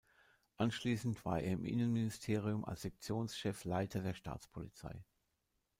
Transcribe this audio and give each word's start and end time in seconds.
Anschließend 0.57 1.23
war 1.25 1.41
er 1.41 1.51
im 1.51 1.63
Innenministerium 1.63 2.65
als 2.65 2.81
Sektionschef 2.81 3.65
Leiter 3.65 4.01
der 4.01 4.15
Staatspolizei. 4.15 5.03